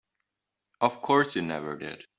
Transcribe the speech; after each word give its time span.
Of 0.79 1.03
course 1.03 1.35
you 1.35 1.43
never 1.43 1.77
did. 1.77 2.05